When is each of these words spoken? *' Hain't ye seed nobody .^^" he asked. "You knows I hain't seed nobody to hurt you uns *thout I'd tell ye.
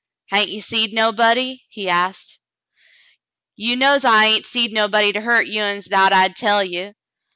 *' 0.17 0.25
Hain't 0.31 0.49
ye 0.49 0.61
seed 0.61 0.93
nobody 0.93 1.57
.^^" 0.93 1.57
he 1.69 1.87
asked. 1.87 2.39
"You 3.55 3.75
knows 3.75 4.03
I 4.03 4.25
hain't 4.29 4.47
seed 4.47 4.73
nobody 4.73 5.11
to 5.13 5.21
hurt 5.21 5.45
you 5.45 5.61
uns 5.61 5.89
*thout 5.89 6.11
I'd 6.11 6.35
tell 6.35 6.63
ye. 6.63 6.93